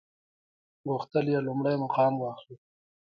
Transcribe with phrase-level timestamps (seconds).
[0.89, 2.55] غوښتل لومړی مقام واخلي.